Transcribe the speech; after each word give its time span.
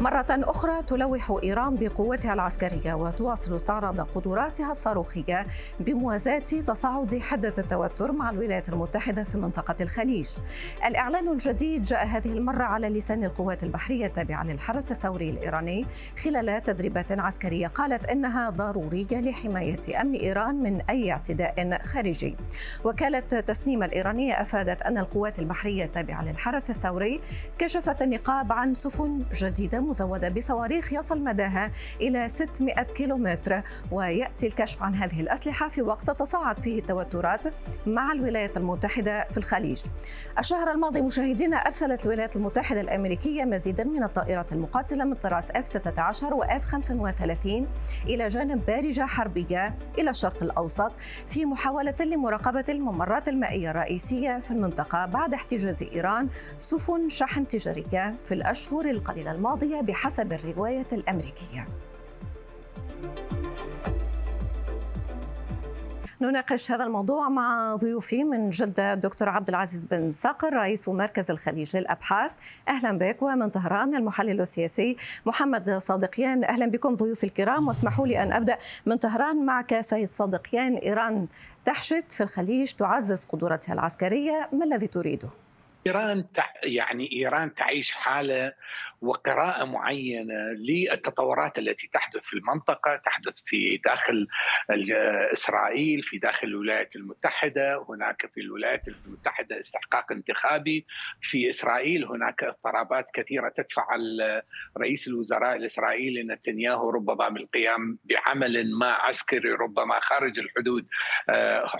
مرة 0.00 0.26
أخرى 0.30 0.82
تلوح 0.82 1.38
إيران 1.42 1.74
بقوتها 1.74 2.34
العسكرية 2.34 2.94
وتواصل 2.94 3.56
استعراض 3.56 4.00
قدراتها 4.00 4.72
الصاروخية 4.72 5.46
بموازاة 5.80 6.38
تصاعد 6.38 7.18
حدة 7.18 7.54
التوتر 7.58 8.12
مع 8.12 8.30
الولايات 8.30 8.68
المتحدة 8.68 9.24
في 9.24 9.38
منطقة 9.38 9.76
الخليج. 9.80 10.28
الإعلان 10.86 11.28
الجديد 11.28 11.82
جاء 11.82 12.06
هذه 12.06 12.32
المرة 12.32 12.62
على 12.62 12.88
لسان 12.88 13.24
القوات 13.24 13.62
البحرية 13.62 14.06
التابعة 14.06 14.44
للحرس 14.44 14.92
الثوري 14.92 15.30
الإيراني 15.30 15.86
خلال 16.24 16.62
تدريبات 16.62 17.12
عسكرية 17.12 17.66
قالت 17.66 18.06
إنها 18.06 18.50
ضرورية 18.50 19.20
لحماية 19.20 20.00
أمن 20.00 20.14
إيران 20.14 20.54
من 20.54 20.80
أي 20.90 21.12
اعتداء 21.12 21.82
خارجي. 21.82 22.36
وكالة 22.84 23.20
تسنيم 23.20 23.82
الإيرانية 23.82 24.42
أفادت 24.42 24.82
أن 24.82 24.98
القوات 24.98 25.38
البحرية 25.38 25.84
التابعة 25.84 26.24
للحرس 26.24 26.70
الثوري 26.70 27.20
كشفت 27.58 28.02
النقاب 28.02 28.52
عن 28.52 28.74
سفن 28.74 29.22
جديدة 29.34 29.89
مزودة 29.90 30.28
بصواريخ 30.28 30.92
يصل 30.92 31.20
مداها 31.24 31.70
إلى 32.00 32.28
600 32.28 32.74
كيلومتر 32.74 33.62
ويأتي 33.90 34.46
الكشف 34.46 34.82
عن 34.82 34.94
هذه 34.94 35.20
الأسلحة 35.20 35.68
في 35.68 35.82
وقت 35.82 36.10
تصاعد 36.10 36.60
فيه 36.60 36.78
التوترات 36.78 37.40
مع 37.86 38.12
الولايات 38.12 38.56
المتحدة 38.56 39.24
في 39.30 39.36
الخليج. 39.38 39.82
الشهر 40.38 40.72
الماضي 40.72 41.00
مشاهدينا 41.00 41.56
أرسلت 41.56 42.06
الولايات 42.06 42.36
المتحدة 42.36 42.80
الأمريكية 42.80 43.44
مزيدا 43.44 43.84
من 43.84 44.02
الطائرات 44.02 44.52
المقاتلة 44.52 45.04
من 45.04 45.14
طراز 45.14 45.46
F-16 45.46 46.22
و 46.22 46.44
F-35 46.44 47.46
إلى 48.06 48.28
جانب 48.28 48.66
بارجة 48.66 49.06
حربية 49.06 49.74
إلى 49.98 50.10
الشرق 50.10 50.42
الأوسط 50.42 50.92
في 51.28 51.44
محاولة 51.44 51.94
لمراقبة 52.00 52.64
الممرات 52.68 53.28
المائية 53.28 53.70
الرئيسية 53.70 54.38
في 54.38 54.50
المنطقة 54.50 55.06
بعد 55.06 55.34
احتجاز 55.34 55.82
إيران 55.82 56.28
سفن 56.58 57.08
شحن 57.08 57.48
تجارية 57.48 58.14
في 58.24 58.34
الأشهر 58.34 58.90
القليلة 58.90 59.30
الماضية 59.30 59.79
بحسب 59.80 60.32
الرواية 60.32 60.86
الأمريكية. 60.92 61.66
نناقش 66.20 66.72
هذا 66.72 66.84
الموضوع 66.84 67.28
مع 67.28 67.74
ضيوفي 67.74 68.24
من 68.24 68.50
جدة 68.50 68.92
الدكتور 68.92 69.28
عبد 69.28 69.48
العزيز 69.48 69.84
بن 69.84 70.12
صقر 70.12 70.52
رئيس 70.52 70.88
مركز 70.88 71.30
الخليج 71.30 71.76
للأبحاث. 71.76 72.34
أهلا 72.68 72.98
بك 72.98 73.22
ومن 73.22 73.50
طهران 73.50 73.94
المحلل 73.96 74.40
السياسي 74.40 74.96
محمد 75.26 75.70
صادقيان. 75.70 76.44
أهلا 76.44 76.66
بكم 76.66 76.96
ضيوفي 76.96 77.24
الكرام 77.24 77.68
واسمحوا 77.68 78.06
لي 78.06 78.22
أن 78.22 78.32
أبدأ 78.32 78.58
من 78.86 78.96
طهران 78.96 79.46
معك 79.46 79.80
سيد 79.80 80.08
صادقيان. 80.08 80.74
إيران 80.74 81.28
تحشد 81.64 82.04
في 82.10 82.22
الخليج 82.22 82.72
تعزز 82.72 83.24
قدرتها 83.24 83.72
العسكرية. 83.72 84.48
ما 84.52 84.64
الذي 84.64 84.86
تريده؟ 84.86 85.28
إيران 85.86 86.24
يعني 86.62 87.12
إيران 87.12 87.54
تعيش 87.54 87.92
حالة 87.92 88.52
وقراءة 89.00 89.64
معينة 89.64 90.34
للتطورات 90.34 91.58
التي 91.58 91.90
تحدث 91.92 92.24
في 92.24 92.34
المنطقة، 92.34 92.96
تحدث 92.96 93.34
في 93.46 93.80
داخل 93.84 94.26
إسرائيل، 95.32 96.02
في 96.02 96.18
داخل 96.18 96.48
الولايات 96.48 96.96
المتحدة، 96.96 97.84
هناك 97.88 98.30
في 98.34 98.40
الولايات 98.40 98.82
المتحدة 98.88 99.60
استحقاق 99.60 100.12
انتخابي، 100.12 100.86
في 101.22 101.50
إسرائيل 101.50 102.04
هناك 102.04 102.44
اضطرابات 102.44 103.06
كثيرة 103.14 103.52
تدفع 103.56 103.86
رئيس 104.78 105.08
الوزراء 105.08 105.56
الإسرائيلي 105.56 106.22
نتنياهو 106.22 106.90
ربما 106.90 107.28
بالقيام 107.28 107.98
بعمل 108.04 108.78
ما 108.78 108.90
عسكري 108.92 109.52
ربما 109.52 110.00
خارج 110.00 110.38
الحدود 110.38 110.86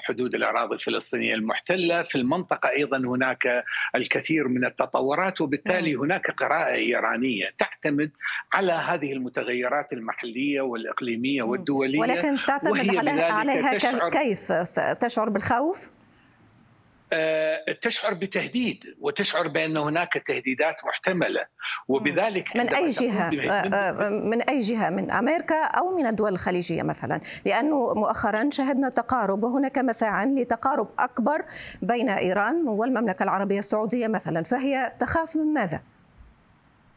حدود 0.08 0.34
الأراضي 0.34 0.74
الفلسطينية 0.74 1.34
المحتلة، 1.34 2.02
في 2.02 2.18
المنطقة 2.18 2.70
أيضا 2.70 2.98
هناك 2.98 3.64
الكثير 3.94 4.48
من 4.48 4.64
التطورات 4.64 5.40
وبالتالي 5.40 5.94
هناك 5.94 6.30
قراءة 6.30 6.74
ايرانيه 7.10 7.54
تعتمد 7.58 8.10
على 8.52 8.72
هذه 8.72 9.12
المتغيرات 9.12 9.92
المحلية 9.92 10.60
والإقليمية 10.60 11.42
والدولية 11.42 12.00
ولكن 12.00 12.36
تعتمد 12.46 12.96
عليها, 12.96 13.32
عليها 13.32 13.78
تشعر 13.78 14.10
كيف 14.10 14.52
تشعر 15.00 15.28
بالخوف؟ 15.28 15.90
تشعر 17.82 18.14
بتهديد 18.14 18.84
وتشعر 19.00 19.48
بأن 19.48 19.76
هناك 19.76 20.12
تهديدات 20.26 20.76
محتملة 20.84 21.46
وبذلك 21.88 22.56
من 22.56 22.68
أي 22.74 22.88
جهة؟ 22.88 23.30
من 24.10 24.42
أي 24.42 24.60
جهة؟ 24.60 24.90
من 24.90 25.10
أمريكا 25.10 25.64
أو 25.64 25.96
من 25.96 26.06
الدول 26.06 26.32
الخليجية 26.32 26.82
مثلا؟ 26.82 27.20
لأنه 27.46 27.94
مؤخرا 27.94 28.50
شهدنا 28.52 28.88
تقارب 28.88 29.44
وهناك 29.44 29.78
مساعي 29.78 30.26
لتقارب 30.26 30.88
أكبر 30.98 31.44
بين 31.82 32.10
إيران 32.10 32.68
والمملكة 32.68 33.22
العربية 33.22 33.58
السعودية 33.58 34.06
مثلا 34.06 34.42
فهي 34.42 34.92
تخاف 34.98 35.36
من 35.36 35.54
ماذا؟ 35.54 35.80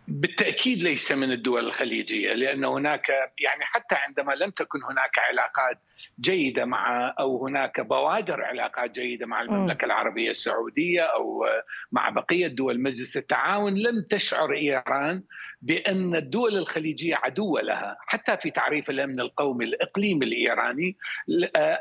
بالتأكيد 0.07 0.83
ليس 0.83 1.11
من 1.11 1.31
الدول 1.31 1.65
الخليجية 1.65 2.33
لأن 2.33 2.65
هناك 2.65 3.09
يعني 3.39 3.63
حتى 3.63 3.95
عندما 4.07 4.33
لم 4.33 4.49
تكن 4.49 4.83
هناك 4.83 5.19
علاقات 5.29 5.79
جيدة 6.19 6.65
مع 6.65 7.15
أو 7.19 7.47
هناك 7.47 7.81
بوادر 7.81 8.41
علاقات 8.43 8.91
جيدة 8.91 9.25
مع 9.25 9.41
المملكة 9.41 9.85
العربية 9.85 10.29
السعودية 10.29 11.01
أو 11.01 11.45
مع 11.91 12.09
بقية 12.09 12.47
دول 12.47 12.81
مجلس 12.81 13.17
التعاون 13.17 13.73
لم 13.73 14.05
تشعر 14.09 14.53
إيران 14.53 15.23
بأن 15.63 16.15
الدول 16.15 16.57
الخليجية 16.57 17.15
عدوه 17.15 17.61
لها 17.61 17.97
حتى 17.99 18.37
في 18.37 18.51
تعريف 18.51 18.89
الأمن 18.89 19.19
القومي 19.19 19.65
الاقليمي 19.65 20.25
الإيراني 20.25 20.97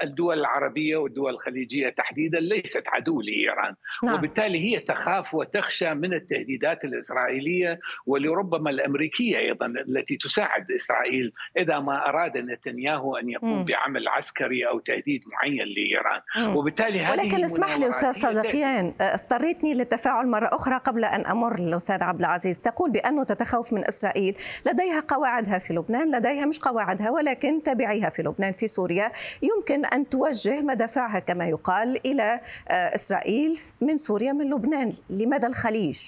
الدول 0.02 0.38
العربية 0.38 0.96
والدول 0.96 1.34
الخليجية 1.34 1.88
تحديدا 1.88 2.40
ليست 2.40 2.84
عدو 2.86 3.20
لإيران 3.20 3.74
نعم. 4.04 4.14
وبالتالي 4.14 4.58
هي 4.58 4.78
تخاف 4.78 5.34
وتخشى 5.34 5.94
من 5.94 6.14
التهديدات 6.14 6.84
الإسرائيلية 6.84 7.80
ولربما 8.06 8.70
الأمريكية 8.70 9.38
أيضا 9.38 9.66
التي 9.66 10.16
تساعد 10.16 10.70
إسرائيل 10.70 11.32
إذا 11.58 11.78
ما 11.78 12.08
أراد 12.08 12.36
نتنياهو 12.36 13.16
أن 13.16 13.30
يقوم 13.30 13.62
م. 13.62 13.64
بعمل 13.64 14.08
عسكري 14.08 14.68
أو 14.68 14.78
تهديد 14.78 15.22
معين 15.26 15.64
لإيران 15.64 16.20
م. 16.36 16.56
وبالتالي 16.56 17.00
هذه 17.00 17.20
ولكن 17.20 17.44
اسمح 17.44 17.78
لي 17.78 17.88
أستاذ 17.88 18.12
صدقيان 18.12 18.92
اضطريتني 19.00 19.74
للتفاعل 19.74 20.26
مرة 20.26 20.48
أخرى 20.52 20.78
قبل 20.78 21.04
أن 21.04 21.26
أمر 21.26 21.60
للاستاذ 21.60 22.02
عبد 22.02 22.20
العزيز 22.20 22.60
تقول 22.60 22.90
بأنه 22.90 23.24
تتخوف 23.24 23.71
من 23.72 23.88
إسرائيل. 23.88 24.36
لديها 24.66 25.00
قواعدها 25.08 25.58
في 25.58 25.74
لبنان 25.74 26.16
لديها 26.16 26.46
مش 26.46 26.58
قواعدها 26.58 27.10
ولكن 27.10 27.62
تبعيها 27.62 28.10
في 28.10 28.22
لبنان 28.22 28.52
في 28.52 28.68
سوريا. 28.68 29.12
يمكن 29.42 29.84
أن 29.84 30.08
توجه 30.08 30.60
مدافعها 30.60 31.18
كما 31.18 31.46
يقال 31.46 32.06
إلى 32.06 32.40
إسرائيل 32.68 33.60
من 33.80 33.96
سوريا 33.96 34.32
من 34.32 34.50
لبنان. 34.50 34.92
لماذا 35.10 35.48
الخليج؟ 35.48 36.00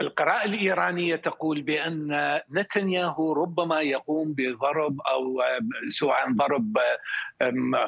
القراءة 0.00 0.44
الإيرانية 0.44 1.16
تقول 1.16 1.62
بأن 1.62 2.40
نتنياهو 2.52 3.32
ربما 3.32 3.80
يقوم 3.80 4.34
بضرب 4.38 5.00
أو 5.00 5.42
سواء 5.88 6.32
ضرب 6.32 6.78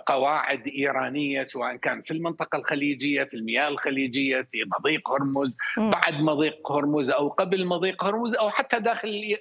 قواعد 0.07 0.67
إيرانية 0.67 1.45
سواء 1.45 1.77
كان 1.77 2.03
في 2.03 2.11
المنطقة 2.11 2.57
الخليجية 2.57 3.25
في 3.25 3.35
المياه 3.35 3.69
الخليجية 3.69 4.49
في 4.53 4.59
مضيق 4.79 5.11
هرمز 5.11 5.57
بعد 5.77 6.21
مضيق 6.21 6.73
هرمز 6.73 7.11
أو 7.11 7.29
قبل 7.29 7.67
مضيق 7.67 8.05
هرمز 8.05 8.35
أو 8.35 8.51
حتى 8.51 8.81
داخل 8.81 9.37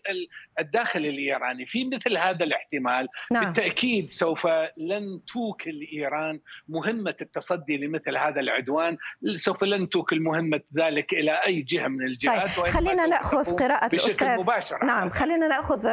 الداخل 0.59 1.00
الإيراني. 1.00 1.66
في 1.66 1.85
مثل 1.85 2.18
هذا 2.18 2.46
الاحتمال. 2.46 3.08
نعم. 3.31 3.46
بالتأكيد 3.46 4.09
سوف 4.09 4.47
لن 4.78 5.22
توكل 5.28 5.88
إيران 5.94 6.40
مهمة 6.69 7.16
التصدي 7.22 7.78
لمثل 7.78 8.18
هذا 8.18 8.40
العدوان. 8.40 8.97
سوف 9.35 9.63
لن 9.63 9.90
توكل 9.90 10.19
مهمة 10.19 10.62
ذلك 10.81 11.13
إلى 11.13 11.31
أي 11.45 11.61
جهة 11.61 11.87
من 11.87 12.05
الجهات 12.05 12.49
طيب 12.57 12.65
خلينا 12.65 13.05
نأخذ 13.05 13.55
قراءة 13.55 13.89
الأستاذ 13.95 14.39
مباشر. 14.39 14.85
نعم 14.85 15.09
خلينا 15.09 15.47
نأخذ 15.47 15.87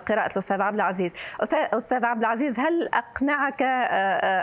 قراءة 0.00 0.32
الأستاذ 0.32 0.60
عبد 0.60 0.74
العزيز. 0.76 1.14
أستاذ 1.52 2.04
عبد 2.04 2.20
العزيز 2.20 2.60
هل 2.60 2.88
أقنعك 2.94 3.62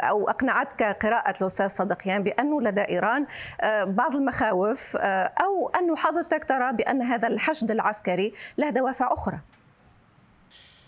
أو 0.10 0.30
أقنعتك 0.30 0.84
قراءة 0.84 1.42
الأستاذ 1.42 1.68
صدقيان 1.68 2.24
بأنه 2.24 2.62
لدى 2.62 2.81
إيران 2.81 3.25
بعض 3.86 4.16
المخاوف 4.16 4.95
أو 4.95 5.69
انه 5.69 5.96
حضرتك 5.96 6.44
ترى 6.44 6.74
بأن 6.74 7.01
هذا 7.01 7.28
الحشد 7.28 7.72
العسكري 7.72 8.34
له 8.57 8.69
دوافع 8.69 9.13
أخرى؟ 9.13 9.39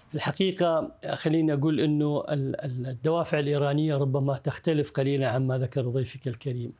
في 0.09 0.15
الحقيقة 0.15 0.91
خليني 1.13 1.53
أقول 1.53 1.79
أنه 1.79 2.23
الدوافع 2.29 3.39
الإيرانية 3.39 3.97
ربما 3.97 4.37
تختلف 4.37 4.91
قليلا 4.91 5.27
عما 5.29 5.57
ذكر 5.57 5.81
ضيفك 5.81 6.27
الكريم. 6.27 6.73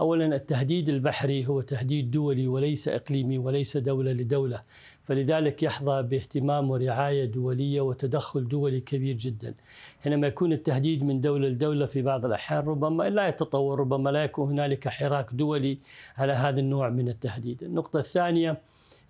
اولا 0.00 0.36
التهديد 0.36 0.88
البحري 0.88 1.46
هو 1.46 1.60
تهديد 1.60 2.10
دولي 2.10 2.46
وليس 2.48 2.88
إقليمي 2.88 3.38
وليس 3.38 3.76
دولة 3.76 4.12
لدولة 4.12 4.60
فلذلك 5.02 5.62
يحظى 5.62 6.02
باهتمام 6.02 6.70
ورعاية 6.70 7.24
دولية 7.24 7.80
وتدخل 7.80 8.48
دولي 8.48 8.80
كبير 8.80 9.16
جدا. 9.16 9.54
حينما 10.00 10.26
يكون 10.26 10.52
التهديد 10.52 11.04
من 11.04 11.20
دولة 11.20 11.48
لدولة 11.48 11.86
في 11.86 12.02
بعض 12.02 12.24
الأحيان 12.24 12.64
ربما 12.64 13.10
لا 13.10 13.28
يتطور 13.28 13.80
ربما 13.80 14.10
لا 14.10 14.24
يكون 14.24 14.50
هنالك 14.50 14.88
حراك 14.88 15.34
دولي 15.34 15.78
على 16.16 16.32
هذا 16.32 16.60
النوع 16.60 16.88
من 16.88 17.08
التهديد. 17.08 17.62
النقطة 17.62 17.98
الثانية 17.98 18.60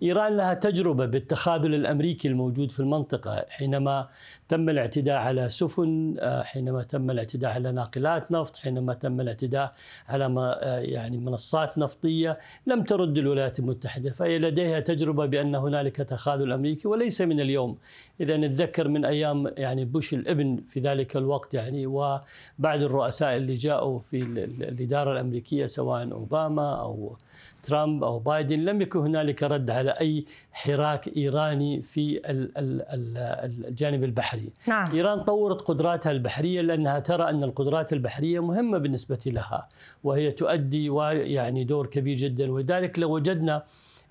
إيران 0.03 0.37
لها 0.37 0.53
تجربة 0.53 1.05
بالتخاذل 1.05 1.75
الأمريكي 1.75 2.27
الموجود 2.27 2.71
في 2.71 2.79
المنطقة 2.79 3.45
حينما 3.49 4.07
تم 4.47 4.69
الاعتداء 4.69 5.15
على 5.17 5.49
سفن 5.49 6.15
آه، 6.19 6.43
حينما 6.43 6.83
تم 6.83 7.11
الاعتداء 7.11 7.51
على 7.51 7.71
ناقلات 7.71 8.31
نفط 8.31 8.57
حينما 8.57 8.93
تم 8.93 9.21
الاعتداء 9.21 9.71
على 10.07 10.25
آه، 10.25 10.79
يعني 10.79 11.17
منصات 11.17 11.77
نفطية 11.77 12.39
لم 12.67 12.83
ترد 12.83 13.17
الولايات 13.17 13.59
المتحدة 13.59 14.11
فهي 14.11 14.39
لديها 14.39 14.79
تجربة 14.79 15.25
بأن 15.25 15.55
هنالك 15.55 15.95
تخاذل 15.95 16.51
أمريكي 16.51 16.87
وليس 16.87 17.21
من 17.21 17.39
اليوم. 17.39 17.77
إذا 18.21 18.37
نتذكر 18.37 18.87
من 18.87 19.05
أيام 19.05 19.51
يعني 19.57 19.85
بوش 19.85 20.13
الإبن 20.13 20.59
في 20.67 20.79
ذلك 20.79 21.17
الوقت 21.17 21.53
يعني 21.53 21.87
وبعد 21.87 22.81
الرؤساء 22.81 23.35
اللي 23.35 23.53
جاءوا 23.53 23.99
في 23.99 24.17
الإدارة 24.61 25.11
الأمريكية 25.11 25.65
سواء 25.65 26.11
أوباما 26.11 26.81
أو 26.81 27.17
ترامب 27.63 28.03
أو 28.03 28.19
بايدن 28.19 28.59
لم 28.59 28.81
يكن 28.81 28.99
هنالك 28.99 29.43
رد 29.43 29.69
على 29.71 29.88
أي 29.89 30.25
حراك 30.51 31.17
إيراني 31.17 31.81
في 31.81 32.21
الجانب 32.25 34.03
البحري. 34.03 34.49
نعم. 34.67 34.91
إيران 34.93 35.23
طورت 35.23 35.61
قدراتها 35.61 36.11
البحرية 36.11 36.61
لأنها 36.61 36.99
ترى 36.99 37.29
أن 37.29 37.43
القدرات 37.43 37.93
البحرية 37.93 38.39
مهمة 38.39 38.77
بالنسبة 38.77 39.19
لها 39.25 39.67
وهي 40.03 40.31
تؤدي 40.31 40.91
يعني 41.11 41.63
دور 41.63 41.87
كبير 41.87 42.17
جدا 42.17 42.51
ولذلك 42.51 42.99
لو 42.99 43.15
وجدنا 43.15 43.63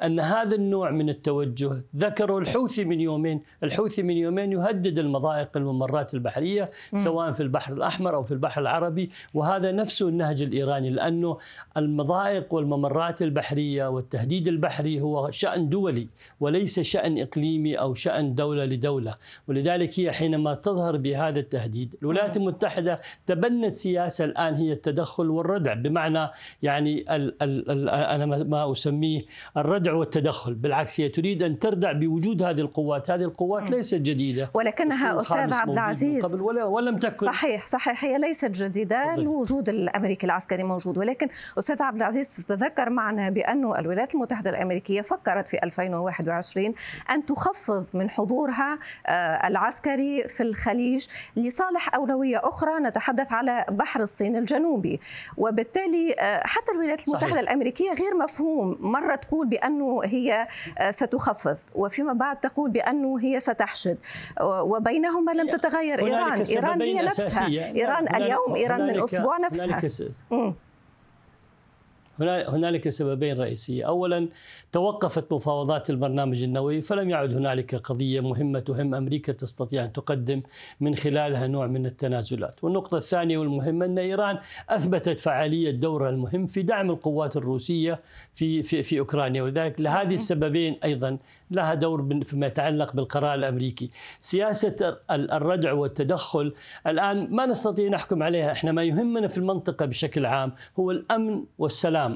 أن 0.03 0.21
هذا 0.21 0.55
النوع 0.55 0.91
من 0.91 1.09
التوجه 1.09 1.83
ذكره 1.97 2.39
الحوثي 2.39 2.85
من 2.85 3.01
يومين 3.01 3.43
الحوثي 3.63 4.03
من 4.03 4.17
يومين 4.17 4.53
يهدد 4.53 4.99
المضائق 4.99 5.57
الممرات 5.57 6.15
البحرية 6.15 6.71
سواء 6.97 7.33
في 7.33 7.43
البحر 7.43 7.73
الأحمر 7.73 8.15
أو 8.15 8.23
في 8.23 8.33
البحر 8.33 8.61
العربي 8.61 9.09
وهذا 9.35 9.73
نفسه 9.73 10.09
النهج 10.09 10.43
الإيراني 10.43 10.91
لأنه 10.91 11.39
المضائق 11.77 12.55
والممرات 12.55 13.23
البحرية 13.23 13.89
والتهديد 13.89 14.49
البحري 14.49 15.01
هو 15.01 15.31
شأن 15.31 15.69
دولي 15.69 16.09
وليس 16.41 16.81
شأن 16.81 17.19
إقليمي 17.19 17.75
أو 17.75 17.95
شأن 17.95 18.35
دولة 18.35 18.65
لدولة. 18.65 19.15
ولذلك 19.49 20.01
هي 20.01 20.13
حينما 20.13 20.55
تظهر 20.55 20.97
بهذا 20.97 21.41
التهديد 21.41 21.95
الولايات 22.03 22.37
المتحدة 22.37 22.99
تبنت 23.27 23.75
سياسة 23.75 24.25
الآن 24.25 24.55
هي 24.55 24.73
التدخل 24.73 25.31
والردع 25.31 25.75
بمعنى 25.75 26.29
يعني 26.63 27.17
ال 27.17 27.43
ال 27.43 27.71
ال 27.71 27.89
أنا 27.89 28.27
ما 28.27 28.73
أسميه 28.73 29.21
الردع 29.57 29.88
الردع 29.89 29.99
والتدخل. 29.99 30.55
بالعكس 30.55 31.01
هي 31.01 31.09
تريد 31.09 31.43
أن 31.43 31.59
تردع 31.59 31.93
بوجود 31.93 32.43
هذه 32.43 32.61
القوات. 32.61 33.11
هذه 33.11 33.23
القوات 33.23 33.71
ليست 33.71 33.95
جديدة. 33.95 34.51
ولكنها 34.55 35.21
أستاذ 35.21 35.55
عبد 35.55 35.71
العزيز. 35.71 36.25
قبل 36.27 36.43
ولا 36.43 36.65
ولم 36.65 36.97
تكن. 36.97 37.27
صحيح 37.27 37.67
صحيح 37.67 38.05
هي 38.05 38.19
ليست 38.19 38.51
جديدة. 38.51 39.15
الوجود 39.15 39.69
الأمريكي 39.69 40.27
العسكري 40.27 40.63
موجود. 40.63 40.99
ولكن 40.99 41.29
أستاذ 41.59 41.83
عبد 41.83 41.97
العزيز 41.97 42.47
تذكر 42.49 42.91
معنا 42.91 43.31
بأن 43.31 43.65
الولايات 43.79 44.15
المتحدة 44.15 44.51
الأمريكية 44.51 45.03
فكرت 45.03 45.49
في 45.49 45.63
2021 45.63 46.75
أن 47.11 47.27
تخفض 47.27 47.87
من 47.95 48.11
حضورها 48.11 48.79
آه، 49.07 49.47
العسكري 49.49 50.29
في 50.29 50.43
الخليج 50.43 51.07
لصالح 51.37 51.95
أولوية 51.95 52.41
أخرى. 52.45 52.81
نتحدث 52.81 53.33
على 53.33 53.65
بحر 53.71 54.01
الصين 54.01 54.37
الجنوبي. 54.37 55.01
وبالتالي 55.37 56.15
آه، 56.19 56.43
حتى 56.45 56.73
الولايات 56.73 57.09
المتحدة 57.09 57.31
صحيح. 57.31 57.41
الأمريكية 57.41 57.93
غير 57.93 58.15
مفهوم. 58.15 58.77
مرة 58.81 59.15
تقول 59.15 59.47
بأن 59.47 59.78
بأنه 59.79 60.01
هي 60.05 60.49
آه، 60.79 60.91
ستخفض. 60.91 61.57
وفيما 61.75 62.13
بعد 62.13 62.41
تقول 62.41 62.71
بأنه 62.71 63.19
هي 63.21 63.41
ستحشد. 63.41 63.99
وبينهما 64.43 65.33
لم 65.33 65.51
تتغير. 65.51 65.99
إيران 66.07 66.43
إيران 66.57 66.83
هي 66.83 67.03
نفسها. 67.07 67.47
إيران 67.49 68.15
اليوم 68.17 68.55
إيران 68.55 68.87
من 68.87 69.03
أسبوع 69.05 69.39
نفسها. 69.39 69.67
هنالك 72.21 72.89
سببين 72.89 73.41
رئيسية. 73.41 73.85
أولا 73.85 74.29
توقفت 74.73 75.33
مفاوضات 75.33 75.91
البرنامج 75.91 76.43
النووي 76.43 76.81
فلم 76.81 77.11
يعد 77.11 77.35
هنالك 77.35 77.75
قضية 77.75 78.21
مهمة 78.21 78.59
تهم 78.59 78.95
أمريكا 78.95 79.33
تستطيع 79.33 79.85
أن 79.85 79.93
تقدم 79.93 80.43
من 80.81 80.95
خلالها 80.95 81.47
نوع 81.47 81.67
من 81.67 81.87
التنازلات. 81.87 82.65
والنقطة 82.65 82.99
الثانية 82.99 83.39
والمهمة 83.39 83.87
أن 83.87 83.99
إيران 83.99 84.39
أثبتت 84.71 85.21
فعالية 85.21 85.71
دورها 85.71 86.11
المهم 86.11 86.47
في 86.47 86.63
دعم 86.63 86.91
القوات 86.91 87.37
الروسية 87.37 87.97
في, 88.35 88.63
في, 88.63 88.83
في 88.83 88.99
أوكرانيا. 88.99 89.43
ولذلك 89.43 89.81
لهذه 89.81 90.15
السببين 90.15 90.77
أيضا 90.85 91.19
لها 91.51 91.75
دور 91.75 92.25
فيما 92.25 92.47
يتعلق 92.47 92.93
بالقرار 92.93 93.35
الأمريكي. 93.35 93.91
سياسة 94.21 94.99
الردع 95.11 95.73
والتدخل 95.73 96.53
الآن 96.87 97.31
ما 97.31 97.47
نستطيع 97.47 97.89
نحكم 97.89 98.23
عليها. 98.23 98.53
إحنا 98.53 98.73
ما 98.73 98.83
يهمنا 98.83 99.29
في 99.29 99.39
المنطقة 99.39 99.87
بشكل 99.87 100.27
عام 100.27 100.53
هو 100.79 100.91
الأمن 100.91 101.45
والسلام 101.59 102.08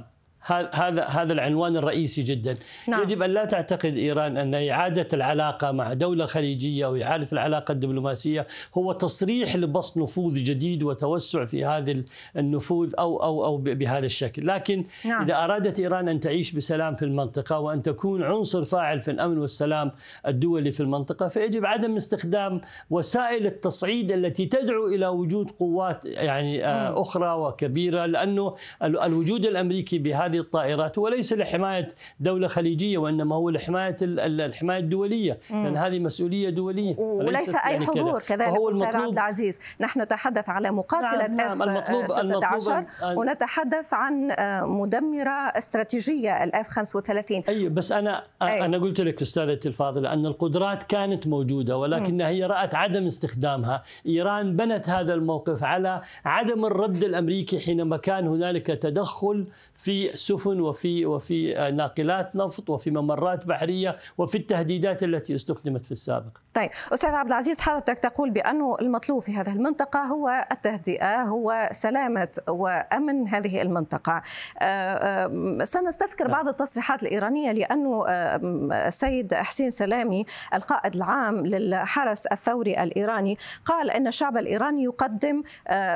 هذا 0.44 1.04
هذا 1.04 1.32
العنوان 1.32 1.76
الرئيسي 1.76 2.22
جدا 2.22 2.56
نعم. 2.88 3.02
يجب 3.02 3.22
أن 3.22 3.30
لا 3.30 3.44
تعتقد 3.44 3.96
إيران 3.96 4.36
أن 4.36 4.54
إعادة 4.54 5.08
العلاقة 5.12 5.72
مع 5.72 5.92
دولة 5.92 6.26
خليجية 6.26 6.86
أو 6.86 6.96
إعادة 6.96 7.28
العلاقة 7.32 7.72
الدبلوماسية 7.72 8.46
هو 8.74 8.92
تصريح 8.92 9.56
لبسط 9.56 9.98
نفوذ 9.98 10.34
جديد 10.34 10.82
وتوسع 10.82 11.44
في 11.44 11.64
هذا 11.64 12.02
النفوذ 12.36 12.92
أو 12.98 13.22
أو 13.22 13.44
أو 13.44 13.56
بهذا 13.56 14.06
الشكل 14.06 14.46
لكن 14.46 14.84
نعم. 15.04 15.22
إذا 15.22 15.44
أرادت 15.44 15.80
إيران 15.80 16.08
أن 16.08 16.20
تعيش 16.20 16.52
بسلام 16.52 16.96
في 16.96 17.04
المنطقة 17.04 17.58
وأن 17.58 17.82
تكون 17.82 18.22
عنصر 18.22 18.64
فاعل 18.64 19.00
في 19.00 19.10
الأمن 19.10 19.38
والسلام 19.38 19.92
الدولي 20.26 20.72
في 20.72 20.80
المنطقة 20.80 21.28
فيجب 21.28 21.66
عدم 21.66 21.96
استخدام 21.96 22.60
وسائل 22.90 23.46
التصعيد 23.46 24.12
التي 24.12 24.46
تدعو 24.46 24.86
إلى 24.86 25.06
وجود 25.06 25.50
قوات 25.50 26.04
يعني 26.04 26.66
آه، 26.66 27.00
أخرى 27.00 27.32
وكبيرة 27.32 28.06
لأنه 28.06 28.52
الوجود 28.82 29.46
الأمريكي 29.46 29.98
بهذا 29.98 30.31
هذه 30.32 30.40
الطائرات 30.40 30.98
وليس 30.98 31.32
لحماية 31.32 31.88
دولة 32.20 32.48
خليجية 32.48 32.98
وإنما 32.98 33.36
هو 33.36 33.50
لحماية 33.50 33.96
الحماية 34.02 34.78
الدولية 34.78 35.38
لأن 35.50 35.76
هذه 35.76 35.98
مسؤولية 35.98 36.50
دولية 36.50 36.96
وليس 36.98 37.48
أي 37.48 37.72
يعني 37.72 37.86
حضور 37.86 38.20
كذلك 38.20 38.58
أستاذ 38.68 38.96
عبد 38.96 39.12
العزيز. 39.12 39.58
نحن 39.80 40.00
نتحدث 40.00 40.48
على 40.48 40.70
مقاتلة 40.70 41.26
نعم 41.26 41.58
نعم 41.58 41.62
المطلوب 41.62 42.04
16 42.04 42.84
ونتحدث 43.16 43.94
عن 43.94 44.30
آه، 44.30 44.64
مدمرة 44.64 45.30
استراتيجية 45.30 46.44
الاف 46.44 46.68
35 46.68 47.42
أي 47.48 47.68
بس 47.68 47.92
أنا 47.92 48.24
أي. 48.42 48.64
أنا 48.64 48.78
قلت 48.78 49.00
لك 49.00 49.22
استاذتي 49.22 49.68
الفاضله 49.68 50.12
أن 50.12 50.26
القدرات 50.26 50.82
كانت 50.82 51.26
موجودة 51.26 51.76
ولكنها 51.76 52.28
هي 52.28 52.44
رأت 52.44 52.74
عدم 52.74 53.06
استخدامها. 53.06 53.82
إيران 54.06 54.56
بنت 54.56 54.88
هذا 54.88 55.14
الموقف 55.14 55.64
على 55.64 56.00
عدم 56.24 56.64
الرد 56.64 57.04
الأمريكي 57.04 57.58
حينما 57.58 57.96
كان 57.96 58.26
هنالك 58.26 58.66
تدخل 58.66 59.46
في 59.74 60.16
سفن 60.26 60.60
وفي 60.60 61.06
وفي 61.06 61.54
ناقلات 61.74 62.36
نفط 62.36 62.70
وفي 62.70 62.90
ممرات 62.90 63.46
بحرية 63.46 63.96
وفي 64.18 64.38
التهديدات 64.38 65.02
التي 65.02 65.34
استخدمت 65.34 65.84
في 65.84 65.92
السابق. 65.92 66.38
طيب 66.54 66.70
أستاذ 66.92 67.10
عبد 67.10 67.28
العزيز 67.28 67.60
حضرتك 67.60 67.98
تقول 67.98 68.30
بانه 68.30 68.76
المطلوب 68.80 69.22
في 69.22 69.36
هذه 69.36 69.52
المنطقة 69.52 70.00
هو 70.00 70.46
التهدئة 70.52 71.22
هو 71.22 71.68
سلامة 71.72 72.28
وأمن 72.48 73.28
هذه 73.28 73.62
المنطقة. 73.62 74.22
آه، 74.60 74.64
آه، 74.64 75.64
سنستذكر 75.64 76.28
بعض 76.28 76.48
التصريحات 76.48 77.02
الإيرانية 77.02 77.52
لأنه 77.52 78.04
آه، 78.08 78.40
السيد 78.88 79.34
حسين 79.34 79.70
سلامي 79.70 80.24
القائد 80.54 80.94
العام 80.94 81.46
للحرس 81.46 82.26
الثوري 82.26 82.82
الإيراني 82.82 83.38
قال 83.64 83.90
إن 83.90 84.06
الشعب 84.06 84.36
الإيراني 84.36 84.84
يقدم 84.84 85.42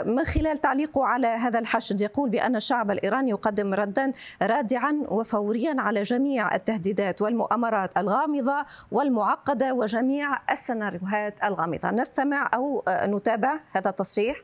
من 0.07 0.25
خلال 0.25 0.59
تعليقه 0.59 1.05
على 1.05 1.27
هذا 1.27 1.59
الحشد 1.59 2.01
يقول 2.01 2.31
بأن 2.31 2.57
الشعب 2.57 2.91
الإيراني 2.91 3.31
يقدم 3.31 3.75
ردا 3.75 4.13
رادعا 4.43 5.05
وفوريا 5.09 5.75
على 5.79 6.03
جميع 6.03 6.55
التهديدات 6.55 7.23
والمؤامرات 7.23 7.97
الغامضة 7.99 8.67
والمعقدة 8.93 9.75
وجميع 9.75 10.53
السيناريوهات 10.53 11.45
الغامضة. 11.45 11.91
نستمع 11.91 12.51
أو 12.55 12.85
نتابع 12.89 13.61
هذا 13.73 13.91
التصريح. 13.91 14.37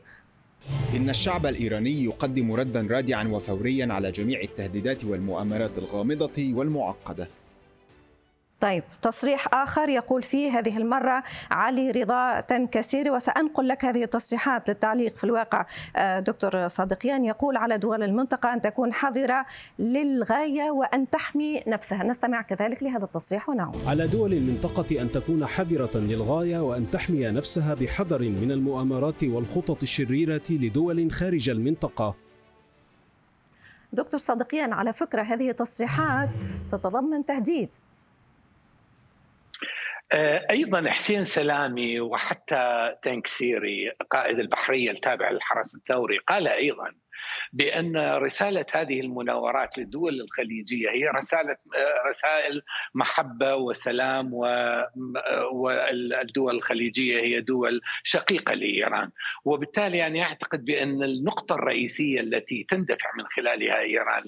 إن 0.95 1.09
الشعب 1.09 1.45
الإيراني 1.45 2.03
يقدم 2.03 2.53
ردا 2.53 2.87
رادعا 2.91 3.23
وفوريا 3.23 3.93
على 3.93 4.11
جميع 4.11 4.41
التهديدات 4.41 5.05
والمؤامرات 5.05 5.77
الغامضة 5.77 6.53
والمعقدة. 6.53 7.27
طيب 8.63 8.83
تصريح 9.01 9.53
آخر 9.53 9.89
يقول 9.89 10.23
فيه 10.23 10.59
هذه 10.59 10.77
المرة 10.77 11.23
علي 11.51 11.91
رضا 11.91 12.39
تنكسيري 12.39 13.09
وسأنقل 13.09 13.67
لك 13.67 13.85
هذه 13.85 14.03
التصريحات 14.03 14.69
للتعليق 14.69 15.15
في 15.15 15.23
الواقع. 15.23 15.65
آه، 15.95 16.19
دكتور 16.19 16.67
صادقيان 16.67 17.25
يقول 17.25 17.57
على 17.57 17.77
دول 17.77 18.03
المنطقة 18.03 18.53
أن 18.53 18.61
تكون 18.61 18.93
حذرة 18.93 19.45
للغاية 19.79 20.71
وأن 20.71 21.09
تحمي 21.09 21.63
نفسها. 21.67 22.03
نستمع 22.03 22.41
كذلك 22.41 22.83
لهذا 22.83 23.03
التصريح 23.03 23.49
ونعود 23.49 23.87
على 23.87 24.07
دول 24.07 24.33
المنطقة 24.33 25.01
أن 25.01 25.11
تكون 25.11 25.45
حذرة 25.45 25.97
للغاية 25.97 26.59
وأن 26.59 26.91
تحمي 26.91 27.25
نفسها 27.25 27.73
بحذر 27.73 28.19
من 28.19 28.51
المؤامرات 28.51 29.23
والخطط 29.23 29.81
الشريرة 29.81 30.41
لدول 30.49 31.11
خارج 31.11 31.49
المنطقة. 31.49 32.15
دكتور 33.93 34.19
صادقيان 34.19 34.73
على 34.73 34.93
فكرة 34.93 35.21
هذه 35.21 35.51
تصريحات 35.51 36.39
تتضمن 36.71 37.25
تهديد. 37.25 37.69
أيضا 40.49 40.89
حسين 40.89 41.25
سلامي 41.25 41.99
وحتى 41.99 42.95
تنكسيري 43.01 43.91
قائد 44.11 44.39
البحرية 44.39 44.91
التابع 44.91 45.29
للحرس 45.29 45.75
الثوري 45.75 46.17
قال 46.17 46.47
أيضا 46.47 46.91
بأن 47.53 47.97
رسالة 48.15 48.65
هذه 48.73 49.01
المناورات 49.01 49.77
للدول 49.77 50.21
الخليجية 50.21 50.89
هي 50.89 51.07
رسالة 51.07 51.55
رسائل 52.09 52.61
محبة 52.95 53.55
وسلام 53.55 54.33
والدول 55.51 56.55
الخليجية 56.55 57.21
هي 57.21 57.41
دول 57.41 57.81
شقيقة 58.03 58.53
لإيران 58.53 59.09
وبالتالي 59.45 59.97
يعني 59.97 60.23
أعتقد 60.23 60.65
بأن 60.65 61.03
النقطة 61.03 61.55
الرئيسية 61.55 62.19
التي 62.19 62.65
تندفع 62.69 63.09
من 63.17 63.25
خلالها 63.25 63.79
إيران 63.79 64.23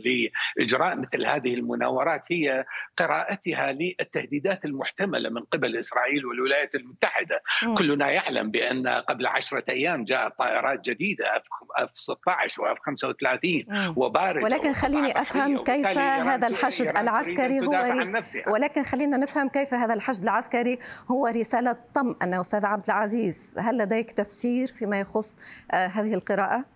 لإجراء 0.57 0.95
مثل 0.95 1.25
هذه 1.25 1.53
المناورات 1.53 2.21
هي 2.31 2.65
قراءتها 2.97 3.71
للتهديدات 3.71 4.65
المحتملة 4.65 5.29
من 5.29 5.41
قبل 5.41 5.77
إسرائيل 5.77 6.25
والولايات 6.25 6.75
المتحدة. 6.75 7.41
كلنا 7.77 8.11
يعلم 8.11 8.51
بأن 8.51 8.87
قبل 8.87 9.25
عشرة 9.27 9.63
أيام 9.69 10.03
جاءت 10.05 10.37
طائرات 10.37 10.81
جديدة 10.81 11.25
أف 11.77 11.89
16 11.93 12.61
واف 12.61 12.74
35 12.81 13.93
وبارد 13.97 14.43
ولكن 14.43 14.73
خليني 14.73 15.21
أفهم 15.21 15.63
كيف 15.63 15.97
هذا 15.97 16.47
الحشد 16.47 16.97
العسكري 16.97 17.59
هو 17.67 17.73
ولكن 18.47 18.83
خلينا 18.83 19.17
نفهم 19.17 19.49
كيف 19.49 19.73
هذا 19.73 19.93
الحشد 19.93 20.23
العسكري 20.23 20.77
هو 21.11 21.27
رسالة 21.27 21.75
طمأنة. 21.93 22.41
أستاذ 22.41 22.65
عبد 22.65 22.83
العزيز 22.85 23.55
هل 23.59 23.77
لديك 23.77 24.11
تفسير 24.11 24.67
فيما 24.67 24.99
يخص 24.99 25.37
آه، 25.71 25.87
هذه 25.87 26.13
القراءة؟ 26.13 26.74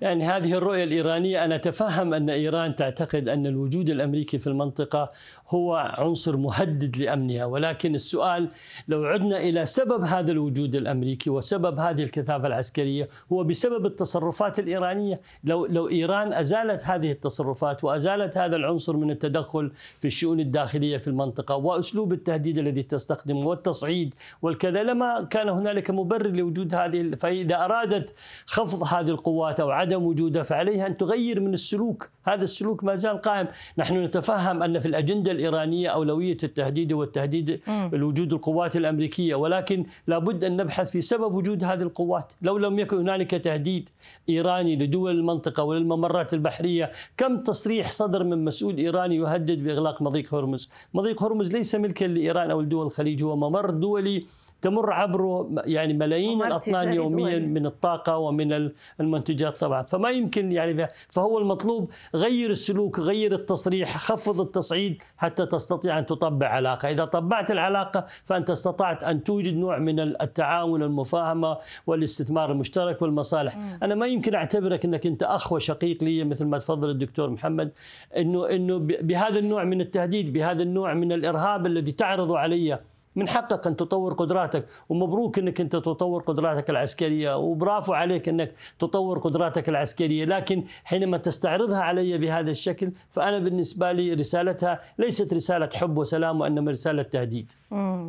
يعني 0.00 0.24
هذه 0.24 0.52
الرؤية 0.52 0.84
الإيرانية 0.84 1.44
أنا 1.44 1.54
أتفهم 1.54 2.14
أن 2.14 2.30
إيران 2.30 2.76
تعتقد 2.76 3.28
أن 3.28 3.46
الوجود 3.46 3.90
الأمريكي 3.90 4.38
في 4.38 4.46
المنطقة 4.46 5.08
هو 5.48 5.74
عنصر 5.74 6.36
مهدد 6.36 6.96
لأمنها. 6.96 7.44
ولكن 7.44 7.94
السؤال 7.94 8.48
لو 8.88 9.04
عدنا 9.04 9.38
إلى 9.38 9.66
سبب 9.66 10.04
هذا 10.04 10.32
الوجود 10.32 10.74
الأمريكي 10.74 11.30
وسبب 11.30 11.78
هذه 11.78 12.02
الكثافة 12.02 12.46
العسكرية 12.46 13.06
هو 13.32 13.44
بسبب 13.44 13.86
التصرفات 13.86 14.58
الإيرانية. 14.58 15.20
لو, 15.44 15.66
لو 15.66 15.88
إيران 15.88 16.32
أزالت 16.32 16.84
هذه 16.84 17.12
التصرفات 17.12 17.84
وأزالت 17.84 18.38
هذا 18.38 18.56
العنصر 18.56 18.96
من 18.96 19.10
التدخل 19.10 19.72
في 19.98 20.06
الشؤون 20.06 20.40
الداخلية 20.40 20.96
في 20.96 21.08
المنطقة 21.08 21.56
وأسلوب 21.56 22.12
التهديد 22.12 22.58
الذي 22.58 22.82
تستخدمه 22.82 23.46
والتصعيد 23.46 24.14
والكذا 24.42 24.82
لما 24.82 25.22
كان 25.30 25.48
هنالك 25.48 25.90
مبرر 25.90 26.30
لوجود 26.30 26.74
هذه 26.74 27.10
فإذا 27.10 27.64
أرادت 27.64 28.10
خفض 28.46 28.82
هذه 28.82 29.10
القوات 29.10 29.60
أو 29.60 29.70
عدم 29.86 30.02
وجودها 30.02 30.42
فعليها 30.42 30.86
أن 30.86 30.96
تغير 30.96 31.40
من 31.40 31.54
السلوك. 31.54 32.10
هذا 32.24 32.44
السلوك 32.44 32.84
ما 32.84 32.94
زال 32.96 33.20
قائم. 33.20 33.46
نحن 33.78 34.04
نتفهم 34.04 34.62
أن 34.62 34.78
في 34.78 34.88
الأجندة 34.88 35.32
الإيرانية 35.32 35.88
أولوية 35.88 36.36
التهديد 36.44 36.92
والتهديد 36.92 37.60
الوجود 37.68 38.32
القوات 38.32 38.76
الأمريكية 38.76 39.34
ولكن 39.34 39.86
لابد 40.06 40.44
أن 40.44 40.56
نبحث 40.56 40.90
في 40.90 41.00
سبب 41.00 41.34
وجود 41.34 41.64
هذه 41.64 41.82
القوات. 41.82 42.32
لو 42.42 42.58
لم 42.58 42.78
يكن 42.78 42.98
هنالك 42.98 43.30
تهديد 43.30 43.88
إيراني 44.28 44.76
لدول 44.76 45.10
المنطقة 45.10 45.62
وللممرات 45.62 46.34
البحرية 46.34 46.90
كم 47.16 47.42
تصريح 47.42 47.90
صدر 47.90 48.24
من 48.24 48.44
مسؤول 48.44 48.76
إيراني 48.78 49.16
يهدد 49.16 49.64
بإغلاق 49.64 50.02
مضيق 50.02 50.34
هرمز؟ 50.34 50.70
مضيق 50.94 51.22
هرمز 51.22 51.52
ليس 51.52 51.74
ملكا 51.74 52.04
لإيران 52.04 52.50
أو 52.50 52.60
الدول 52.60 52.86
الخليج 52.86 53.22
هو 53.22 53.36
ممر 53.36 53.70
دولي 53.70 54.26
تمر 54.62 54.92
عبره 54.92 55.48
يعني 55.64 55.92
ملايين 55.92 56.42
الأطنان 56.42 56.92
يوميا 56.92 57.38
من 57.38 57.66
الطاقة 57.66 58.16
ومن 58.16 58.70
المنتجات 59.00 59.56
طبعا. 59.56 59.82
فما 59.82 60.10
يمكن 60.10 60.52
يعني 60.52 60.86
فهو 61.08 61.38
المطلوب 61.38 61.90
غير 62.14 62.50
السلوك 62.50 62.98
غير 62.98 63.34
التصريح 63.34 63.96
خفض 63.96 64.40
التصعيد 64.40 65.02
حتى 65.16 65.46
تستطيع 65.46 65.98
أن 65.98 66.06
تطبع 66.06 66.46
علاقة. 66.48 66.90
إذا 66.90 67.04
طبعت 67.04 67.50
العلاقة 67.50 68.04
فأنت 68.24 68.50
استطعت 68.50 69.04
أن 69.04 69.24
توجد 69.24 69.56
نوع 69.56 69.78
من 69.78 70.00
التعاون 70.00 70.82
المفاهمة 70.82 71.56
والاستثمار 71.86 72.52
المشترك 72.52 73.02
والمصالح. 73.02 73.56
م. 73.56 73.60
أنا 73.82 73.94
ما 73.94 74.06
يمكن 74.06 74.34
أعتبرك 74.34 74.84
إنك 74.84 75.06
أنت 75.06 75.22
أخ 75.22 75.52
وشقيق 75.52 76.04
لي 76.04 76.24
مثل 76.24 76.44
ما 76.44 76.58
تفضل 76.58 76.90
الدكتور 76.90 77.30
محمد 77.30 77.72
انه 78.16 78.50
إنه 78.50 78.78
بهذا 78.78 79.38
النوع 79.38 79.64
من 79.64 79.80
التهديد 79.80 80.32
بهذا 80.32 80.62
النوع 80.62 80.94
من 80.94 81.12
الإرهاب 81.12 81.66
الذي 81.66 81.92
تعرض 81.92 82.32
علي 82.32 82.78
من 83.16 83.28
حقك 83.28 83.66
أن 83.66 83.76
تطور 83.76 84.12
قدراتك 84.12 84.66
ومبروك 84.88 85.38
إنك 85.38 85.60
أنت 85.60 85.76
تطور 85.76 86.22
قدراتك 86.22 86.70
العسكرية 86.70 87.36
وبرافو 87.36 87.92
عليك 87.92 88.28
إنك 88.28 88.52
تطور 88.78 89.18
قدراتك 89.18 89.68
العسكرية 89.68 90.24
لكن 90.24 90.64
حينما 90.84 91.16
تستعرضها 91.16 91.80
علي 91.80 92.18
بهذا 92.18 92.50
الشكل 92.50 92.92
فأنا 93.10 93.38
بالنسبة 93.38 93.92
لي 93.92 94.14
رسالتها 94.14 94.80
ليست 94.98 95.34
رسالة 95.34 95.68
حب 95.74 95.98
وسلام 95.98 96.40
وإنما 96.40 96.70
رسالة 96.70 97.02
تهديد. 97.02 97.52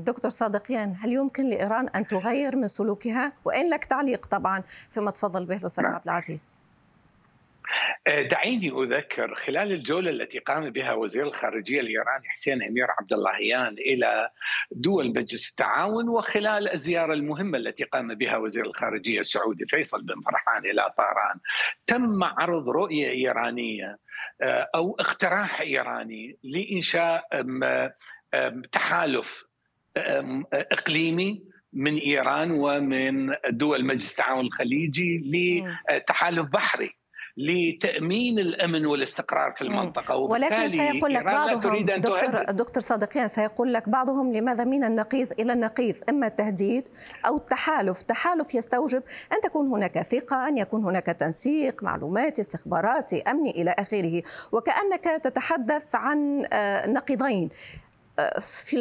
دكتور 0.05 0.31
صادقيان 0.31 0.95
هل 0.99 1.13
يمكن 1.13 1.49
لإيران 1.49 1.87
أن 1.89 2.07
تغير 2.07 2.55
من 2.55 2.67
سلوكها؟ 2.67 3.33
وإن 3.45 3.69
لك 3.69 3.85
تعليق 3.85 4.25
طبعا 4.25 4.63
فيما 4.89 5.11
تفضل 5.11 5.45
به 5.45 5.55
الأستاذ 5.57 5.83
نعم. 5.83 5.93
عبد 5.93 6.03
العزيز. 6.05 6.49
آه، 8.07 8.21
دعيني 8.21 8.69
أذكر 8.69 9.35
خلال 9.35 9.71
الجولة 9.71 10.09
التي 10.09 10.39
قام 10.39 10.69
بها 10.69 10.93
وزير 10.93 11.23
الخارجية 11.23 11.79
الإيراني 11.79 12.29
حسين 12.29 12.63
أمير 12.63 12.87
عبد 12.99 13.13
اللهيان 13.13 13.73
إلى 13.73 14.29
دول 14.71 15.09
مجلس 15.09 15.49
التعاون 15.49 16.09
وخلال 16.09 16.73
الزيارة 16.73 17.13
المهمة 17.13 17.57
التي 17.57 17.83
قام 17.83 18.13
بها 18.13 18.37
وزير 18.37 18.65
الخارجية 18.65 19.19
السعودي 19.19 19.65
فيصل 19.65 20.03
بن 20.03 20.21
فرحان 20.21 20.65
إلى 20.65 20.93
طهران 20.97 21.39
تم 21.87 22.23
عرض 22.23 22.69
رؤية 22.69 23.09
إيرانية 23.09 23.97
آه، 24.41 24.69
أو 24.75 24.95
اقتراح 24.99 25.61
إيراني 25.61 26.37
لإنشاء 26.43 27.27
تحالف 28.71 29.45
إقليمي 30.53 31.43
من 31.73 31.97
إيران 31.97 32.51
ومن 32.51 33.35
دول 33.49 33.85
مجلس 33.85 34.11
التعاون 34.11 34.45
الخليجي 34.45 35.23
لتحالف 35.89 36.49
بحري. 36.49 36.96
لتأمين 37.37 38.39
الأمن 38.39 38.85
والاستقرار 38.85 39.51
في 39.51 39.61
المنطقة. 39.61 40.15
ولكن 40.15 40.69
سيقول 40.69 41.13
لك 41.13 41.23
بعضهم 41.23 41.85
دكتور, 41.85 42.43
دكتور 42.43 42.83
صادقيان 42.83 43.27
سيقول 43.27 43.73
لك 43.73 43.89
بعضهم 43.89 44.33
لماذا 44.33 44.63
من 44.63 44.83
النقيض 44.83 45.31
إلى 45.39 45.53
النقيض؟ 45.53 45.95
إما 46.09 46.27
التهديد 46.27 46.87
أو 47.27 47.37
التحالف. 47.37 48.01
تحالف 48.01 48.55
يستوجب 48.55 49.03
أن 49.33 49.41
تكون 49.41 49.67
هناك 49.67 50.01
ثقة 50.01 50.47
أن 50.47 50.57
يكون 50.57 50.83
هناك 50.83 51.05
تنسيق 51.05 51.83
معلوماتي 51.83 52.41
استخباراتي 52.41 53.21
امني 53.21 53.51
إلى 53.61 53.75
آخره. 53.79 54.23
وكأنك 54.51 55.03
تتحدث 55.23 55.95
عن 55.95 56.45
آه، 56.53 56.87
نقيضين. 56.87 57.49
آه، 58.19 58.39
في 58.39 58.77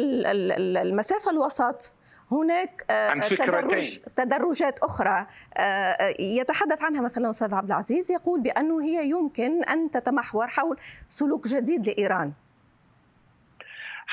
المسافة 0.81 1.31
الوسط 1.31 1.93
هناك 2.31 2.85
آه، 2.89 3.27
تدرج 3.27 3.97
تدرجات 4.15 4.79
أخرى 4.79 5.27
آه، 5.57 6.13
يتحدث 6.19 6.83
عنها 6.83 7.01
مثلا 7.01 7.29
أستاذ 7.29 7.53
عبد 7.53 7.71
العزيز 7.71 8.11
يقول 8.11 8.41
بأنه 8.41 8.81
هي 8.83 9.09
يمكن 9.09 9.63
أن 9.63 9.91
تتمحور 9.91 10.47
حول 10.47 10.77
سلوك 11.09 11.47
جديد 11.47 11.87
لإيران. 11.87 12.33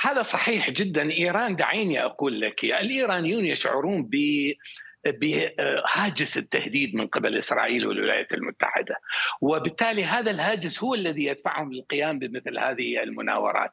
هذا 0.02 0.22
صحيح 0.22 0.70
جدا. 0.70 1.10
إيران 1.10 1.56
دعيني 1.56 2.04
أقول 2.04 2.40
لك 2.40 2.64
الإيرانيون 2.64 3.44
يشعرون 3.44 4.02
ب 4.02 4.14
بهاجس 5.06 6.38
التهديد 6.38 6.94
من 6.94 7.06
قبل 7.06 7.38
إسرائيل 7.38 7.86
والولايات 7.86 8.32
المتحدة. 8.32 8.96
وبالتالي 9.40 10.04
هذا 10.04 10.30
الهاجس 10.30 10.82
هو 10.82 10.94
الذي 10.94 11.24
يدفعهم 11.24 11.72
للقيام 11.72 12.18
بمثل 12.18 12.58
هذه 12.58 13.02
المناورات. 13.02 13.72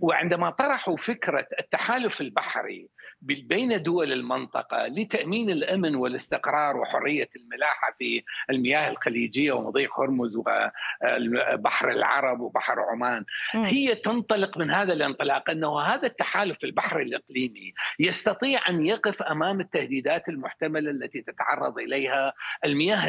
وعندما 0.00 0.50
طرحوا 0.50 0.96
فكرة 0.96 1.46
التحالف 1.60 2.20
البحري 2.20 2.88
بين 3.22 3.82
دول 3.82 4.12
المنطقة 4.12 4.86
لتأمين 4.86 5.50
الأمن 5.50 5.94
والاستقرار 5.94 6.76
وحرية 6.76 7.28
الملاحة 7.36 7.92
في 7.98 8.22
المياه 8.50 8.90
الخليجية 8.90 9.52
ومضيق 9.52 10.00
هرمز 10.00 10.36
وبحر 10.36 11.90
العرب 11.90 12.40
وبحر 12.40 12.80
عمان 12.80 13.24
هي 13.54 13.94
تنطلق 13.94 14.58
من 14.58 14.70
هذا 14.70 14.92
الانطلاق 14.92 15.50
أنه 15.50 15.80
هذا 15.80 16.06
التحالف 16.06 16.64
البحري 16.64 17.02
الإقليمي 17.02 17.74
يستطيع 17.98 18.60
أن 18.68 18.86
يقف 18.86 19.22
أمام 19.22 19.60
التهديدات 19.60 20.28
المحتملة 20.52 20.90
التي 20.90 21.22
تتعرض 21.22 21.78
إليها 21.78 22.32
المياه 22.64 23.08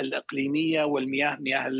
الإقليمية 0.00 0.84
والمياه 0.84 1.36
مياه 1.40 1.70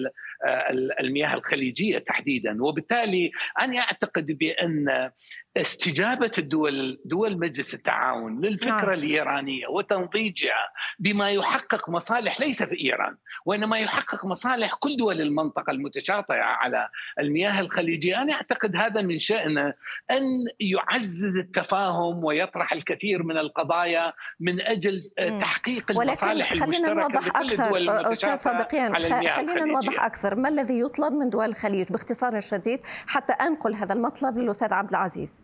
المياه 1.00 1.34
الخليجية 1.34 1.98
تحديدا 1.98 2.62
وبالتالي 2.64 3.30
أنا 3.60 3.78
أعتقد 3.78 4.26
بأن 4.26 5.10
استجابة 5.56 6.30
الدول 6.38 7.00
دول 7.04 7.38
مجلس 7.38 7.74
التعاون 7.74 8.40
للفكرة 8.40 8.70
نعم. 8.70 8.92
الإيرانية 8.92 9.66
وتنضيجها 9.66 10.68
بما 10.98 11.30
يحقق 11.30 11.90
مصالح 11.90 12.40
ليس 12.40 12.62
في 12.62 12.80
إيران 12.80 13.16
وإنما 13.46 13.78
يحقق 13.78 14.26
مصالح 14.26 14.74
كل 14.74 14.96
دول 14.96 15.20
المنطقة 15.20 15.70
المتشاطئة 15.70 16.42
على 16.42 16.88
المياه 17.18 17.60
الخليجية، 17.60 18.22
أنا 18.22 18.32
أعتقد 18.32 18.76
هذا 18.76 19.02
من 19.02 19.18
شانه 19.18 19.74
أن 20.10 20.22
يعزز 20.60 21.36
التفاهم 21.36 22.24
ويطرح 22.24 22.72
الكثير 22.72 23.22
من 23.22 23.38
القضايا 23.38 24.12
من 24.40 24.60
أجل 24.60 24.93
تحقيق 25.40 25.90
المصالح 25.90 26.52
المشتركه 26.52 26.94
نوضح 26.94 27.26
لكل 27.26 27.52
الدول 27.52 27.88
أستاذ 27.88 28.36
صادقيان 28.36 28.94
خلينا 28.94 29.64
نوضح 29.64 30.04
أكثر. 30.04 30.34
ما 30.34 30.48
الذي 30.48 30.80
يطلب 30.80 31.12
من 31.12 31.30
دول 31.30 31.48
الخليج 31.48 31.88
باختصار 31.88 32.40
شديد 32.40 32.80
حتى 33.06 33.32
انقل 33.32 33.74
هذا 33.74 33.94
المطلب 33.94 34.38
للأستاذ 34.38 34.72
عبد 34.72 34.90
العزيز؟ 34.90 35.40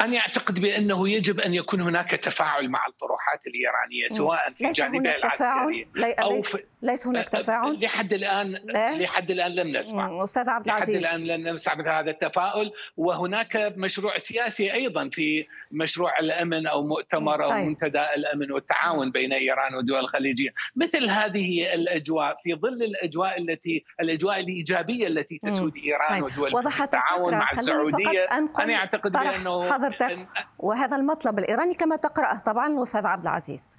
أنا 0.00 0.18
أعتقد 0.18 0.60
بأنه 0.60 1.08
يجب 1.08 1.40
أن 1.40 1.54
يكون 1.54 1.80
هناك 1.80 2.10
تفاعل 2.10 2.68
مع 2.68 2.86
الطروحات 2.88 3.46
الإيرانية 3.46 4.08
سواء 4.08 4.52
في 4.52 4.70
جانبها 4.70 5.16
العسكري 5.16 5.86
أو 6.22 6.40
في 6.40 6.64
ليس 6.82 7.06
هناك 7.06 7.28
تفاعل؟ 7.28 7.80
لحد 7.80 8.12
الآن 8.12 8.58
لا؟ 8.64 8.98
لحد 8.98 9.30
الآن 9.30 9.54
لم 9.54 9.76
نسمع. 9.76 10.24
أستاذ 10.24 10.48
عبد 10.48 10.66
العزيز. 10.66 11.02
لحد 11.02 11.14
الآن 11.14 11.40
لم 11.40 11.54
نسمع 11.54 11.74
مثل 11.74 11.88
هذا 11.88 12.10
التفاؤل 12.10 12.72
وهناك 12.96 13.72
مشروع 13.76 14.18
سياسي 14.18 14.72
أيضا 14.72 15.08
في 15.12 15.46
مشروع 15.70 16.18
الأمن 16.18 16.66
أو 16.66 16.86
مؤتمر 16.86 17.44
أو 17.44 17.50
طيب. 17.50 17.66
منتدى 17.66 18.02
الأمن 18.16 18.52
والتعاون 18.52 19.10
بين 19.10 19.32
إيران 19.32 19.74
والدول 19.74 19.98
الخليجية. 19.98 20.50
مثل 20.76 21.08
هذه 21.08 21.74
الأجواء 21.74 22.36
في 22.44 22.54
ظل 22.54 22.82
الأجواء 22.82 23.40
التي 23.40 23.84
الأجواء 24.00 24.40
الإيجابية 24.40 25.06
التي 25.06 25.40
تسود 25.44 25.76
إيران 25.76 26.22
ودول 26.22 26.66
التعاون 26.80 27.34
مع 27.34 27.50
السعودية. 27.52 28.28
أنا 28.58 28.74
أعتقد 28.74 29.12
بأنه 29.12 29.89
حضرتك 29.94 30.28
وهذا 30.58 30.96
المطلب 30.96 31.38
الإيراني 31.38 31.74
كما 31.74 31.96
تقرأه 31.96 32.38
طبعا 32.38 32.66
الأستاذ 32.66 33.06
عبد 33.06 33.22
العزيز. 33.22 33.70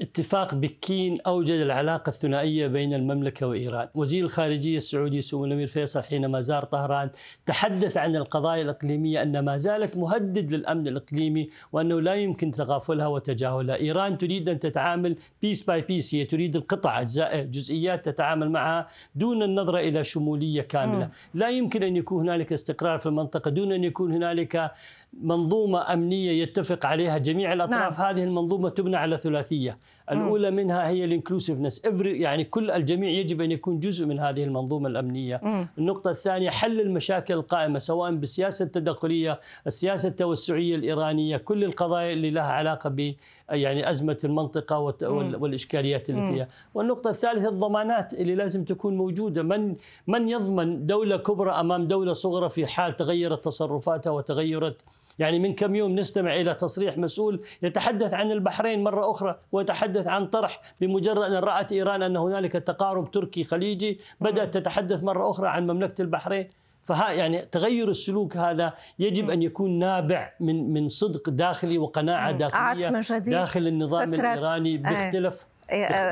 اتفاق 0.00 0.54
بكين 0.54 1.20
أوجد 1.26 1.60
العلاقة 1.60 2.10
الثنائية 2.10 2.66
بين 2.66 2.94
المملكة 2.94 3.46
وإيران. 3.46 3.88
وزير 3.94 4.24
الخارجية 4.24 4.76
السعودي 4.76 5.20
سمو 5.20 5.44
الأمير 5.44 5.66
فيصل 5.66 6.02
حينما 6.02 6.40
زار 6.40 6.64
طهران 6.64 7.10
تحدث 7.46 7.96
عن 7.96 8.16
القضايا 8.16 8.62
الإقليمية 8.62 9.22
أن 9.22 9.38
ما 9.38 9.56
زالت 9.56 9.96
مهدد 9.96 10.52
للأمن 10.52 10.88
الإقليمي 10.88 11.48
وأنه 11.72 12.00
لا 12.00 12.14
يمكن 12.14 12.50
تغافلها 12.50 13.06
وتجاهلها. 13.06 13.76
إيران 13.76 14.18
تريد 14.18 14.48
أن 14.48 14.58
تتعامل 14.58 15.16
piece 15.42 15.62
by 15.62 15.80
piece 15.80 16.14
هي 16.14 16.24
تريد 16.24 16.56
القطع 16.56 17.00
أجزاء 17.00 17.42
جزئيات 17.42 18.08
تتعامل 18.08 18.50
معها 18.50 18.86
دون 19.14 19.42
النظرة 19.42 19.78
إلى 19.78 20.04
شمولية 20.04 20.62
كاملة. 20.62 21.08
لا 21.34 21.50
يمكن 21.50 21.82
أن 21.82 21.96
يكون 21.96 22.28
هنالك 22.28 22.52
استقرار 22.52 22.98
في 22.98 23.06
المنطقة 23.06 23.50
دون 23.50 23.72
أن 23.72 23.84
يكون 23.84 24.12
هنالك 24.12 24.72
منظومة 25.20 25.92
أمنية 25.92 26.42
يتفق 26.42 26.86
عليها 26.86 27.18
جميع 27.18 27.52
الأطراف. 27.52 28.00
نعم. 28.00 28.08
هذه 28.08 28.24
المنظومة 28.24 28.68
تبنى 28.68 28.96
على 28.96 29.18
ثلاثية. 29.18 29.76
الأولى 30.10 30.50
مم. 30.50 30.56
منها 30.56 30.88
هي 30.88 31.04
الإنكلوسيفنس. 31.04 31.82
يعني 32.04 32.44
كل 32.44 32.70
الجميع 32.70 33.10
يجب 33.10 33.40
أن 33.40 33.50
يكون 33.50 33.78
جزء 33.78 34.06
من 34.06 34.18
هذه 34.18 34.44
المنظومة 34.44 34.88
الأمنية. 34.88 35.40
مم. 35.42 35.66
النقطة 35.78 36.10
الثانية 36.10 36.50
حل 36.50 36.80
المشاكل 36.80 37.34
القائمة 37.34 37.78
سواء 37.78 38.14
بالسياسة 38.14 38.64
التدخلية 38.64 39.40
السياسة 39.66 40.08
التوسعية 40.08 40.76
الإيرانية 40.76 41.36
كل 41.36 41.64
القضايا 41.64 42.12
اللي 42.12 42.30
لها 42.30 42.52
علاقة 42.52 42.90
ب 42.90 43.14
يعني 43.50 43.90
أزمة 43.90 44.18
المنطقة 44.24 44.78
والإشكاليات 45.08 46.10
اللي 46.10 46.26
فيها. 46.26 46.48
والنقطة 46.74 47.10
الثالثة 47.10 47.48
الضمانات 47.48 48.14
اللي 48.14 48.34
لازم 48.34 48.64
تكون 48.64 48.96
موجودة. 48.96 49.42
من 49.42 49.76
من 50.06 50.28
يضمن 50.28 50.86
دولة 50.86 51.16
كبرى 51.16 51.50
أمام 51.50 51.88
دولة 51.88 52.12
صغرى 52.12 52.48
في 52.48 52.66
حال 52.66 52.96
تغيرت 52.96 53.44
تصرفاتها 53.44 54.10
وتغيرت 54.10 54.76
يعني 55.22 55.38
من 55.38 55.54
كم 55.54 55.74
يوم 55.74 55.94
نستمع 55.98 56.36
إلى 56.36 56.54
تصريح 56.54 56.98
مسؤول 56.98 57.40
يتحدث 57.62 58.14
عن 58.14 58.30
البحرين 58.32 58.84
مرة 58.84 59.10
أخرى 59.10 59.38
ويتحدث 59.52 60.06
عن 60.06 60.26
طرح 60.26 60.60
بمجرد 60.80 61.32
أن 61.32 61.32
رأت 61.32 61.72
إيران 61.72 62.02
أن 62.02 62.16
هنالك 62.16 62.52
تقارب 62.52 63.10
تركي 63.10 63.44
خليجي 63.44 64.00
بدأت 64.20 64.54
تتحدث 64.54 65.02
مرة 65.02 65.30
أخرى 65.30 65.48
عن 65.48 65.66
مملكة 65.66 66.02
البحرين. 66.02 66.48
فها 66.84 67.12
يعني 67.12 67.42
تغير 67.42 67.88
السلوك 67.88 68.36
هذا 68.36 68.72
يجب 68.98 69.30
أن 69.30 69.42
يكون 69.42 69.78
نابع 69.78 70.32
من 70.40 70.72
من 70.72 70.88
صدق 70.88 71.30
داخلي 71.30 71.78
وقناعة 71.78 72.32
داخلية 72.32 72.88
داخل 73.18 73.66
النظام 73.66 74.14
الإيراني 74.14 74.76
باختلاف 74.76 75.42
آه، 75.42 75.51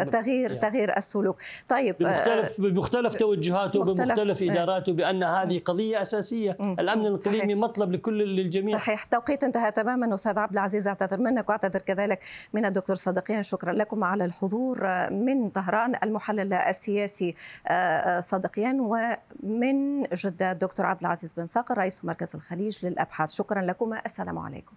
تغيير 0.04 0.54
تغيير 0.54 0.96
السلوك. 0.96 1.36
طيب 1.68 1.96
بمختلف 2.00 2.60
بمختلف 2.60 3.14
توجهاته 3.14 3.80
وبمختلف 3.80 4.42
إداراته 4.42 4.92
بأن 4.92 5.22
هذه 5.22 5.58
قضية 5.64 6.02
أساسية. 6.02 6.56
الأمن 6.60 7.06
الإقليمي 7.06 7.54
مطلب 7.54 7.92
لكل 7.92 8.18
للجميع. 8.18 8.78
صحيح. 8.78 9.04
توقيت 9.04 9.44
انتهى 9.44 9.70
تماما 9.70 10.14
أستاذ 10.14 10.38
عبد 10.38 10.52
العزيز 10.52 10.88
اعتذر 10.88 11.20
منك 11.20 11.48
وأعتذر 11.48 11.80
كذلك 11.80 12.22
من 12.52 12.64
الدكتور 12.64 12.96
صدقيان 12.96 13.42
شكرا 13.42 13.72
لكم 13.72 14.04
على 14.04 14.24
الحضور 14.24 15.10
من 15.10 15.48
طهران 15.48 15.94
المحلل 16.02 16.52
السياسي 16.52 17.34
آه، 17.66 17.70
آه، 17.70 18.20
صدقيان 18.20 18.80
ومن 18.80 20.02
جدة 20.02 20.52
الدكتور 20.52 20.86
عبد 20.86 21.00
العزيز 21.00 21.32
بن 21.32 21.46
صقر 21.46 21.78
رئيس 21.78 22.04
مركز 22.04 22.34
الخليج 22.34 22.86
للأبحاث. 22.86 23.30
شكرا 23.30 23.62
لكم. 23.62 23.94
السلام 24.06 24.38
عليكم. 24.38 24.72